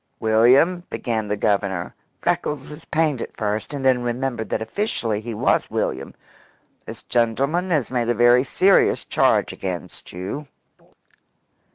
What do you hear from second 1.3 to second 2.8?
Governor Freckles